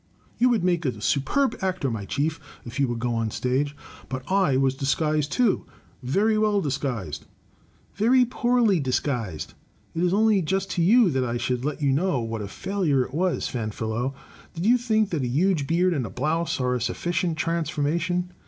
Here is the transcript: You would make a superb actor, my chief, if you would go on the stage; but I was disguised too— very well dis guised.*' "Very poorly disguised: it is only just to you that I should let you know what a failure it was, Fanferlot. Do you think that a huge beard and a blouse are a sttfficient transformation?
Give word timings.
You 0.39 0.49
would 0.49 0.63
make 0.63 0.83
a 0.83 0.99
superb 0.99 1.55
actor, 1.61 1.91
my 1.91 2.05
chief, 2.05 2.39
if 2.65 2.79
you 2.79 2.87
would 2.87 2.97
go 2.97 3.13
on 3.13 3.27
the 3.27 3.35
stage; 3.35 3.75
but 4.09 4.23
I 4.31 4.57
was 4.57 4.73
disguised 4.73 5.31
too— 5.31 5.67
very 6.17 6.39
well 6.39 6.59
dis 6.59 6.79
guised.*' 6.79 7.27
"Very 7.93 8.25
poorly 8.25 8.79
disguised: 8.79 9.53
it 9.93 10.01
is 10.01 10.11
only 10.11 10.41
just 10.41 10.71
to 10.71 10.81
you 10.81 11.11
that 11.11 11.23
I 11.23 11.37
should 11.37 11.63
let 11.63 11.83
you 11.83 11.91
know 11.91 12.19
what 12.19 12.41
a 12.41 12.47
failure 12.47 13.03
it 13.03 13.13
was, 13.13 13.47
Fanferlot. 13.47 14.15
Do 14.55 14.67
you 14.67 14.79
think 14.79 15.11
that 15.11 15.21
a 15.21 15.27
huge 15.27 15.67
beard 15.67 15.93
and 15.93 16.07
a 16.07 16.09
blouse 16.09 16.59
are 16.59 16.73
a 16.73 16.79
sttfficient 16.79 17.35
transformation? 17.35 18.33